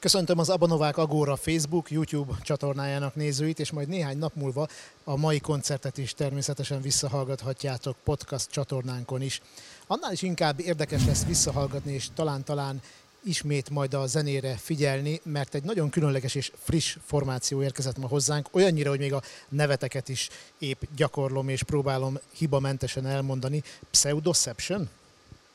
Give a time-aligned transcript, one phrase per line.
[0.00, 4.68] Köszöntöm az Abanovák Agóra Facebook, YouTube csatornájának nézőit, és majd néhány nap múlva
[5.04, 9.40] a mai koncertet is természetesen visszahallgathatjátok podcast csatornánkon is.
[9.86, 12.82] Annál is inkább érdekes lesz visszahallgatni, és talán-talán
[13.24, 18.48] ismét majd a zenére figyelni, mert egy nagyon különleges és friss formáció érkezett ma hozzánk,
[18.52, 23.62] olyannyira, hogy még a neveteket is épp gyakorlom és próbálom hibamentesen elmondani.
[23.90, 24.88] Pseudoception?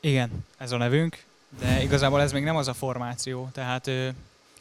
[0.00, 1.24] Igen, ez a nevünk,
[1.58, 3.90] de igazából ez még nem az a formáció, tehát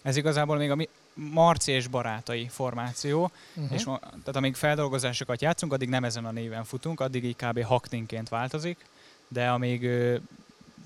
[0.03, 3.73] ez igazából még a mi Marci és barátai formáció, uh-huh.
[3.73, 7.63] és tehát amíg feldolgozásokat játszunk, addig nem ezen a néven futunk, addig így kb.
[7.63, 8.85] haktinként változik,
[9.27, 9.89] de amíg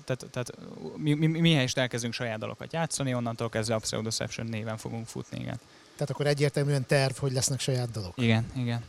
[0.04, 0.52] tehát, tehát
[0.96, 5.38] mi, mi, mi is elkezdünk saját dalokat játszani, onnantól kezdve a Pseudoception néven fogunk futni,
[5.40, 5.60] igen.
[5.92, 8.12] Tehát akkor egyértelműen terv, hogy lesznek saját dalok.
[8.16, 8.84] Igen, igen.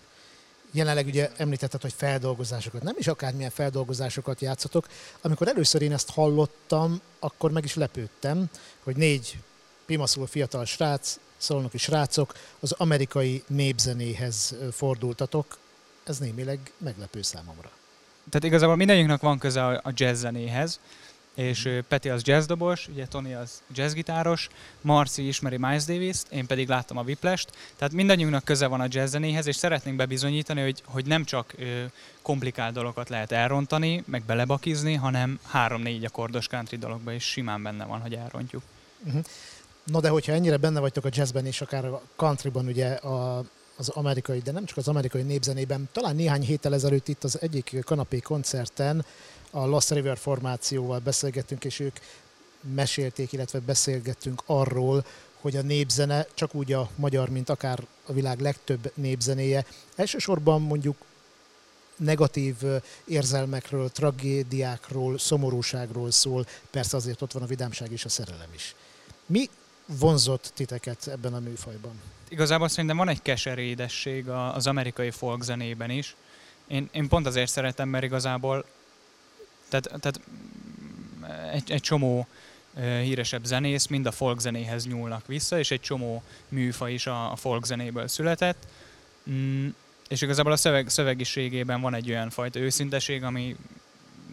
[0.71, 4.87] Jelenleg ugye említetted, hogy feldolgozásokat, nem is akármilyen feldolgozásokat játszatok.
[5.21, 8.49] Amikor először én ezt hallottam, akkor meg is lepődtem,
[8.83, 9.37] hogy négy
[9.89, 15.57] pimaszul fiatal srác, szolnoki srácok az amerikai népzenéhez fordultatok.
[16.03, 17.71] Ez némileg meglepő számomra.
[18.29, 20.79] Tehát igazából mindegyiknek van köze a jazz zenéhez,
[21.33, 24.49] és Peti az jazzdobos, ugye Tony az jazzgitáros,
[24.81, 29.11] Marci ismeri Miles Davis-t, én pedig láttam a Whiplash-t, tehát mindannyiunknak köze van a jazz
[29.11, 31.83] zenéhez, és szeretnénk bebizonyítani, hogy, hogy nem csak ö,
[32.21, 38.01] komplikált dolgokat lehet elrontani, meg belebakizni, hanem három-négy akkordos country dologba is simán benne van,
[38.01, 38.63] hogy elrontjuk.
[39.05, 39.23] Uh-huh.
[39.91, 43.43] No de hogyha ennyire benne vagytok a jazzben és akár a countryban ugye a,
[43.75, 47.77] az amerikai, de nem csak az amerikai népzenében, talán néhány héttel ezelőtt itt az egyik
[47.85, 49.05] kanapé koncerten
[49.51, 51.99] a Lost River formációval beszélgettünk, és ők
[52.73, 55.05] mesélték, illetve beszélgettünk arról,
[55.41, 60.97] hogy a népzene, csak úgy a magyar, mint akár a világ legtöbb népzenéje, elsősorban mondjuk
[61.95, 62.55] negatív
[63.05, 68.75] érzelmekről, tragédiákról, szomorúságról szól, persze azért ott van a vidámság és a szerelem is.
[69.25, 69.49] Mi
[69.97, 71.91] vonzott titeket ebben a műfajban?
[72.29, 76.15] Igazából szerintem van egy keserédesség az amerikai folk zenében is.
[76.67, 78.65] Én, én pont azért szeretem, mert igazából
[79.69, 80.19] tehát, tehát
[81.53, 82.27] egy, egy csomó
[83.01, 87.35] híresebb zenész mind a folk zenéhez nyúlnak vissza, és egy csomó műfa is a, a
[87.35, 88.67] folk zenéből született.
[89.29, 89.67] Mm,
[90.07, 93.55] és igazából a szöveg, szövegiségében van egy olyan fajta őszinteség, ami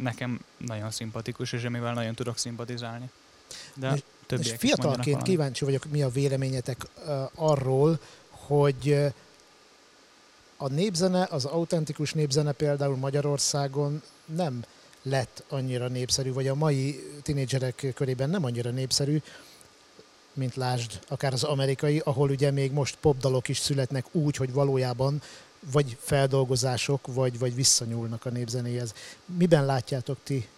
[0.01, 3.11] nekem nagyon szimpatikus, és amivel nagyon tudok szimpatizálni.
[3.75, 3.95] De
[4.39, 6.87] és, fiatalként kíváncsi vagyok, mi a véleményetek
[7.35, 8.01] arról,
[8.31, 9.13] hogy
[10.57, 14.65] a népzene, az autentikus népzene például Magyarországon nem
[15.03, 19.23] lett annyira népszerű, vagy a mai tinédzserek körében nem annyira népszerű,
[20.33, 25.23] mint lásd, akár az amerikai, ahol ugye még most popdalok is születnek úgy, hogy valójában
[25.73, 28.95] vagy feldolgozások, vagy, vagy visszanyúlnak a népzenéhez.
[29.25, 30.49] Miben látjátok ti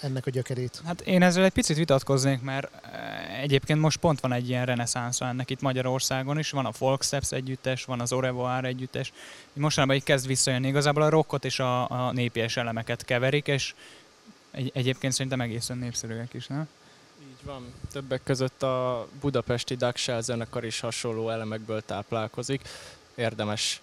[0.00, 0.80] ennek a gyökerét?
[0.84, 5.26] Hát én ezzel egy picit vitatkoznék, mert eh, egyébként most pont van egy ilyen reneszánsza
[5.26, 9.12] ennek itt Magyarországon is, van a Folk Steps együttes, van az Orevoir együttes,
[9.52, 13.74] mostanában így kezd visszajönni, igazából a rockot és a, a népies elemeket keverik, és
[14.50, 16.68] egy, egyébként szerintem egészen népszerűek is, nem?
[17.20, 17.72] Így van.
[17.92, 22.68] Többek között a budapesti Duckshell zenekar is hasonló elemekből táplálkozik.
[23.14, 23.80] Érdemes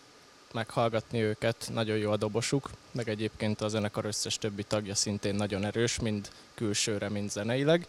[0.54, 5.66] meghallgatni őket, nagyon jó a dobosuk, meg egyébként a zenekar összes többi tagja szintén nagyon
[5.66, 7.86] erős, mind külsőre, mind zeneileg.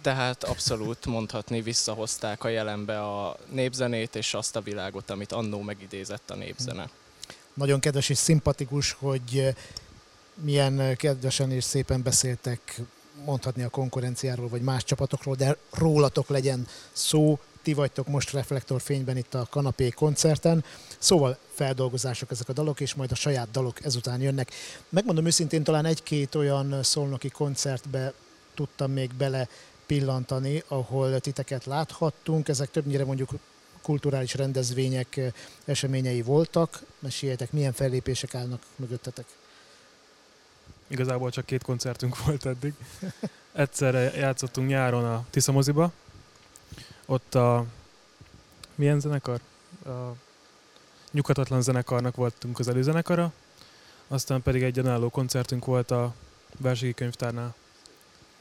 [0.00, 6.30] Tehát abszolút mondhatni, visszahozták a jelenbe a népzenét és azt a világot, amit annó megidézett
[6.30, 6.90] a népzene.
[7.54, 9.54] Nagyon kedves és szimpatikus, hogy
[10.34, 12.80] milyen kedvesen és szépen beszéltek
[13.24, 19.34] mondhatni a konkurenciáról, vagy más csapatokról, de rólatok legyen szó, ti vagytok most reflektorfényben itt
[19.34, 20.64] a kanapé koncerten.
[20.98, 24.50] Szóval feldolgozások ezek a dalok, és majd a saját dalok ezután jönnek.
[24.88, 28.12] Megmondom őszintén, talán egy-két olyan szolnoki koncertbe
[28.54, 29.48] tudtam még bele
[29.86, 32.48] pillantani, ahol titeket láthattunk.
[32.48, 33.30] Ezek többnyire mondjuk
[33.82, 35.20] kulturális rendezvények
[35.64, 36.82] eseményei voltak.
[36.98, 39.24] Meséljetek, milyen fellépések állnak mögöttetek?
[40.86, 42.72] Igazából csak két koncertünk volt eddig.
[43.52, 45.92] Egyszerre játszottunk nyáron a Tiszamoziba,
[47.12, 47.64] ott a...
[48.74, 49.40] Milyen zenekar?
[49.84, 49.90] A
[51.10, 53.32] Nyughatatlan zenekarnak voltunk az előzenekara,
[54.08, 56.14] aztán pedig egy önálló koncertünk volt a
[56.58, 57.54] Verségi Könyvtárnál.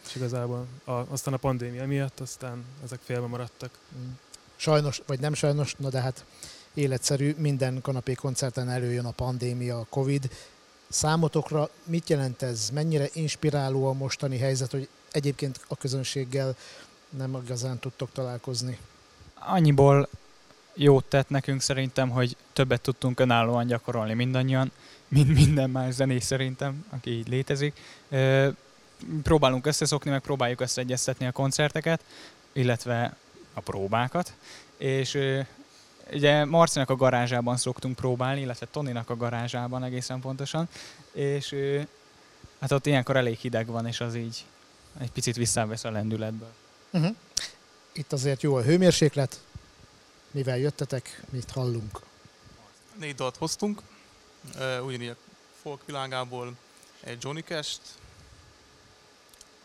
[0.06, 3.78] És igazából a, aztán a pandémia miatt, aztán ezek félbe maradtak.
[3.98, 4.12] Mm.
[4.56, 6.26] Sajnos, vagy nem sajnos, na de hát
[6.74, 10.32] életszerű, minden kanapé koncerten előjön a pandémia, a Covid.
[10.90, 12.70] Számotokra mit jelent ez?
[12.70, 16.56] Mennyire inspiráló a mostani helyzet, hogy egyébként a közönséggel
[17.18, 18.78] nem igazán tudtok találkozni?
[19.34, 20.10] Annyiból
[20.74, 24.72] jót tett nekünk szerintem, hogy többet tudtunk önállóan gyakorolni mindannyian,
[25.08, 27.80] mint minden más zenész szerintem, aki így létezik.
[29.24, 32.04] Próbálunk összeszokni, meg próbáljuk összeegyeztetni a koncerteket,
[32.52, 33.16] illetve
[33.54, 34.34] a próbákat,
[34.78, 35.18] és
[36.14, 40.70] ugye Marcinak a garázsában szoktunk próbálni, illetve Toninak a garázsában egészen pontosan,
[41.12, 41.56] és
[42.60, 44.46] hát ott ilyenkor elég hideg van, és az így
[45.00, 46.54] egy picit visszavesz a lendületből.
[46.92, 47.16] Uh-huh.
[47.92, 49.44] Itt azért jó a hőmérséklet,
[50.32, 52.00] mivel jöttetek, mit hallunk?
[52.98, 53.82] Négy dalt hoztunk,
[54.84, 55.16] ugyanígy a
[55.62, 56.56] folk világából
[57.00, 57.82] egy Johnny Cash-t,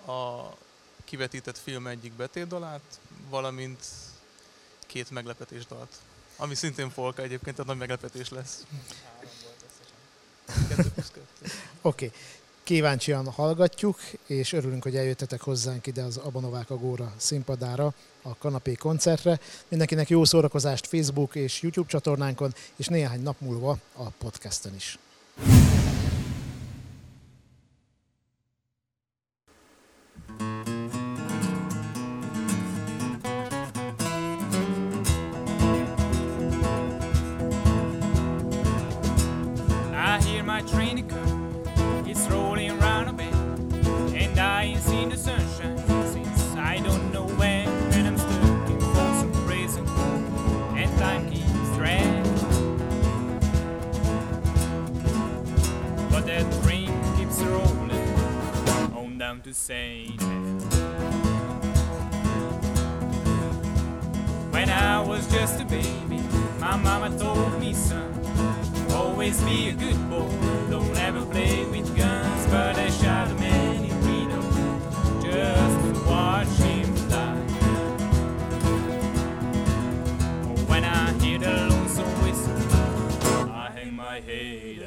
[0.07, 0.49] a
[1.05, 3.85] kivetített film egyik betétdalát, valamint
[4.87, 5.95] két meglepetés dalt.
[6.37, 8.67] Ami szintén folk egyébként, tehát nagy meglepetés lesz.
[11.83, 12.07] Oké.
[12.07, 12.13] Okay.
[12.67, 19.41] Kíváncsian hallgatjuk, és örülünk, hogy eljöttetek hozzánk ide az Abanovák Agóra színpadára, a kanapé koncertre.
[19.69, 24.99] Mindenkinek jó szórakozást Facebook és YouTube csatornánkon, és néhány nap múlva a podcasten is.
[59.47, 60.07] To say
[64.51, 66.21] When I was just a baby,
[66.59, 68.11] my mama told me, son,
[68.91, 70.29] always be a good boy,
[70.69, 74.43] don't ever play with guns, but I shot a man in Reno
[75.23, 77.47] just to watch him die.
[80.67, 84.86] When I hear the lonesome whistle, I hang my head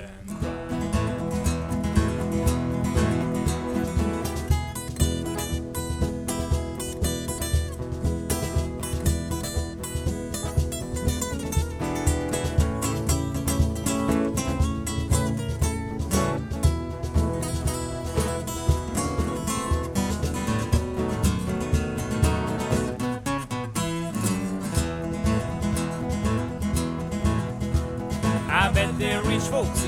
[29.39, 29.86] rich folks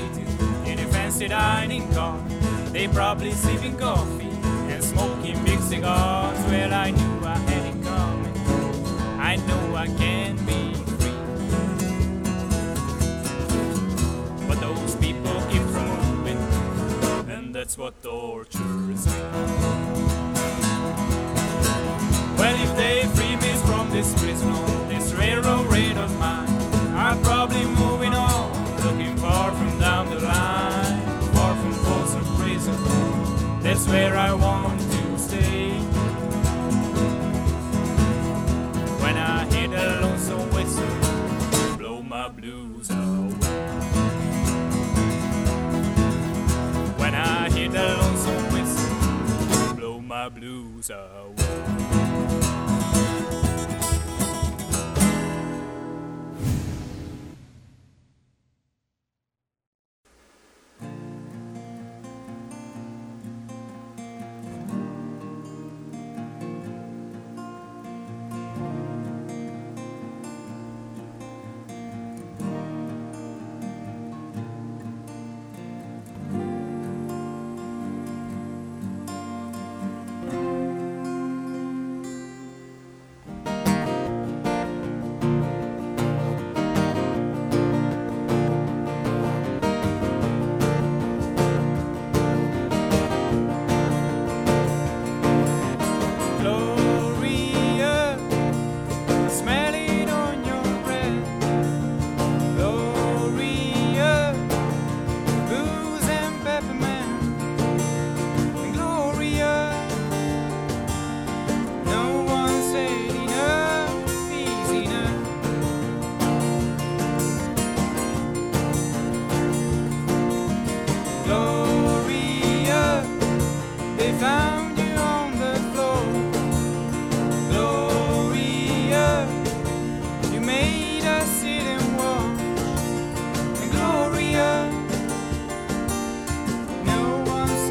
[0.66, 2.18] in a fancy dining car.
[2.72, 4.30] They probably sipping coffee
[4.72, 6.38] and smoking big cigars.
[6.46, 8.36] Well, I knew I had it coming.
[9.20, 11.12] I know I can be free.
[14.48, 16.38] But those people keep from moving,
[17.30, 19.12] and that's what tortures me.
[22.38, 24.71] Well, if they free me from this prison,
[33.92, 34.51] where I want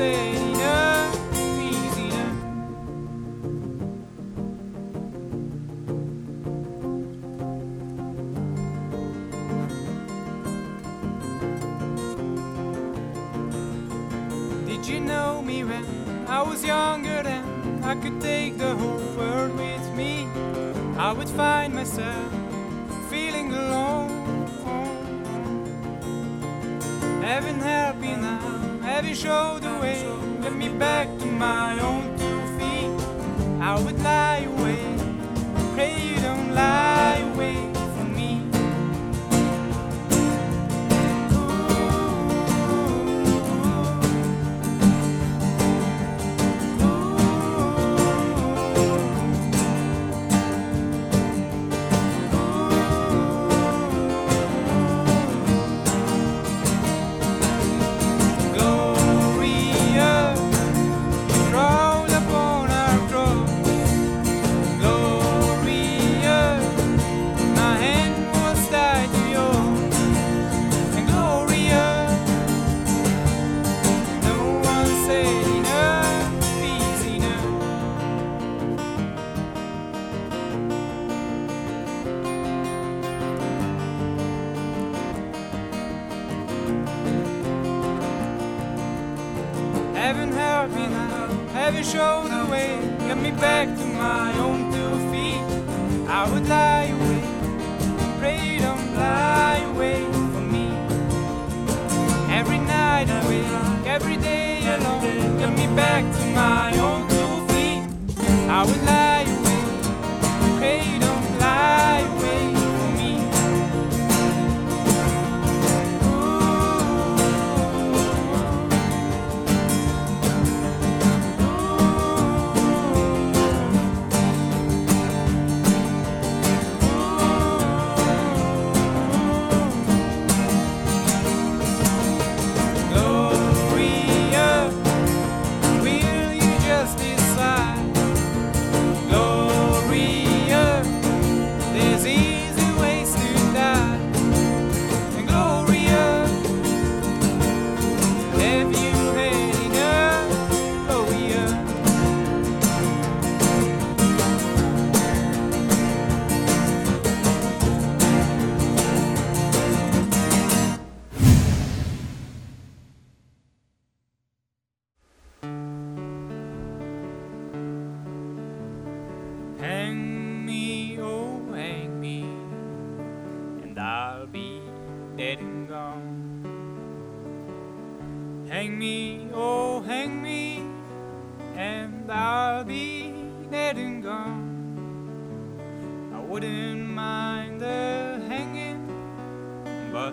[0.02, 0.41] say.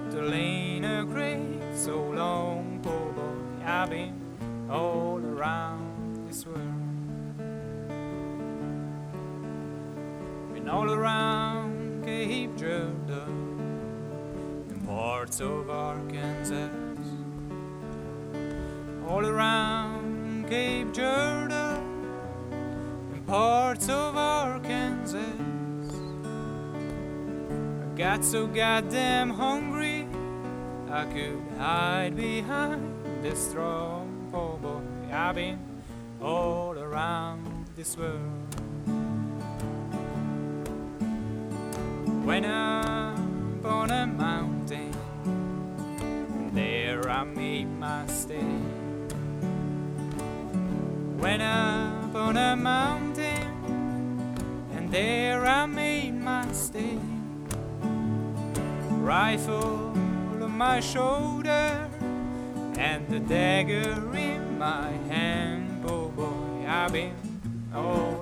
[0.04, 4.14] But lay in a grave so long, poor boy, I've been
[4.70, 6.58] all around this world.
[10.52, 16.68] Been all around Cape Jordan and parts of Arkansas.
[19.08, 21.82] All around Cape Jordan
[23.12, 25.18] and parts of Arkansas.
[27.82, 29.77] I got so goddamn hungry
[30.90, 34.80] I could hide behind this strong poor boy.
[35.12, 35.58] I've been
[36.20, 38.54] all around this world.
[42.24, 48.56] When I'm on a mountain, and there I made my stay.
[51.20, 54.36] When I'm on a mountain,
[54.72, 56.98] and there I made my stay.
[58.90, 59.87] Rifle
[60.58, 61.88] my shoulder,
[62.76, 65.84] and the dagger in my hand.
[65.86, 67.14] Oh boy, I've been
[67.72, 68.17] all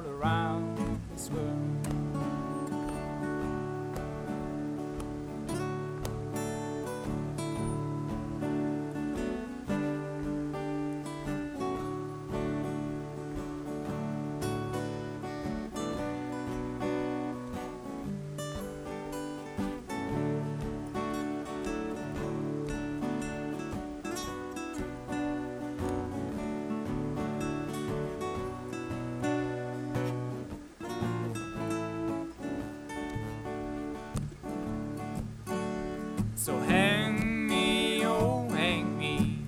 [36.47, 39.41] So hang me, oh hang me,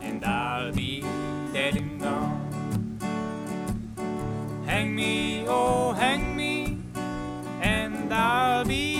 [0.00, 1.04] and I'll be
[1.52, 2.98] dead and gone.
[4.66, 6.78] Hang me, oh hang me,
[7.60, 8.91] and I'll be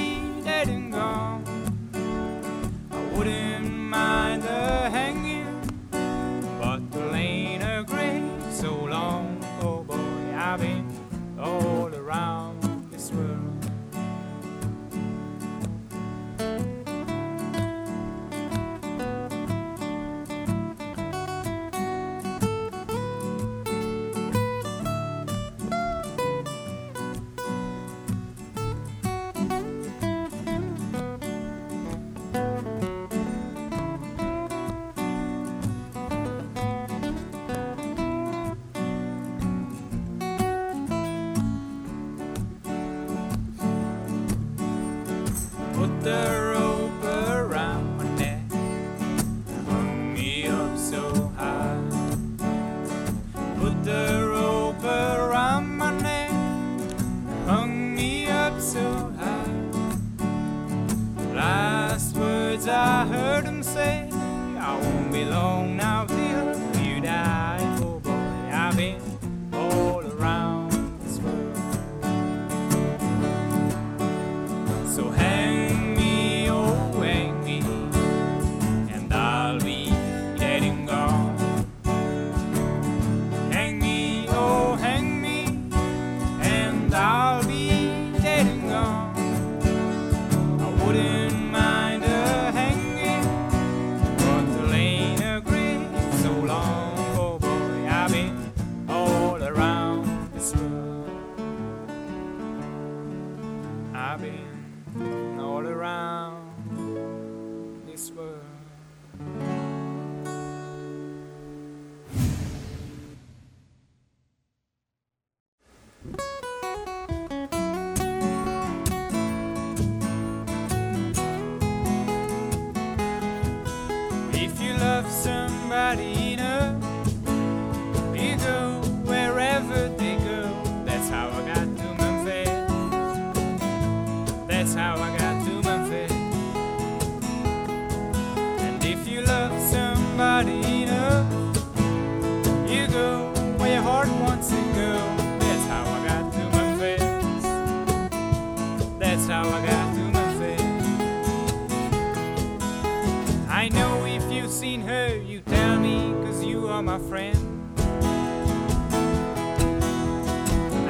[153.63, 157.39] I know if you've seen her, you tell me, cause you are my friend.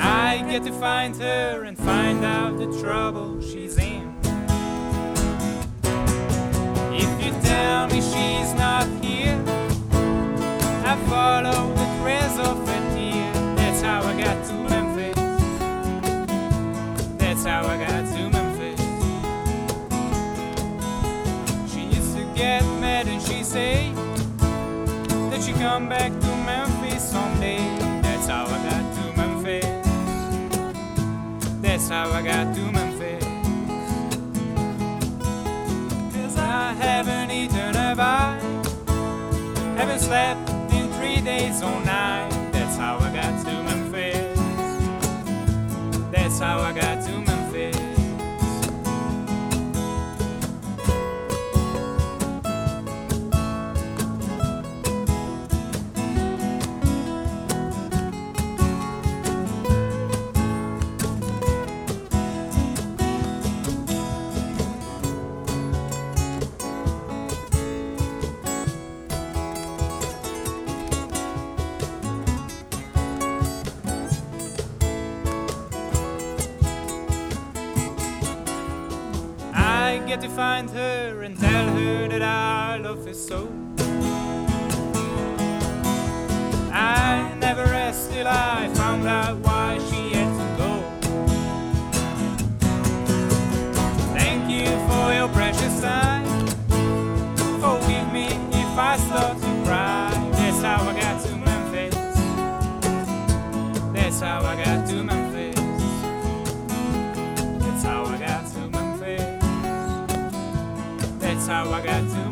[0.00, 4.16] I get to find her and find out the trouble she's in.
[6.94, 9.38] If you tell me she's not here,
[10.86, 13.32] I follow the trails of a tear.
[13.56, 15.14] That's how I got to Memphis.
[17.18, 18.11] That's how I got
[22.42, 23.92] get mad and she say
[25.30, 27.62] that she come back to Memphis someday.
[28.02, 29.86] That's how I got to Memphis.
[31.64, 33.24] That's how I got to Memphis.
[36.14, 38.42] Cause I haven't eaten a bite,
[39.78, 42.30] haven't slept in three days or night.
[42.50, 44.38] That's how I got to Memphis.
[46.10, 46.91] That's how I got
[80.12, 83.48] get to find her and tell her that I love her so.
[86.70, 89.61] I never rest till I found out why
[111.46, 112.31] how I got to